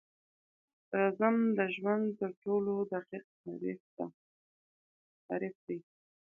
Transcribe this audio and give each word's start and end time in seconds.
رزم 0.99 1.35
د 1.57 1.59
ژوند 1.75 2.05
تر 2.19 2.31
ټولو 2.43 2.73
دقیق 2.91 3.25
تعریف 5.27 5.55
دی. 5.67 5.77